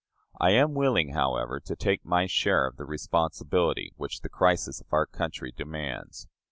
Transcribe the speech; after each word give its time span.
I 0.39 0.49
am 0.53 0.73
willing, 0.73 1.13
however, 1.13 1.59
to 1.59 1.75
take 1.75 2.03
my 2.03 2.25
share 2.25 2.65
of 2.65 2.77
the 2.77 2.85
responsibility 2.85 3.93
which 3.97 4.21
the 4.21 4.29
crisis 4.29 4.81
of 4.81 4.91
our 4.91 5.05
country 5.05 5.51
demands. 5.55 6.27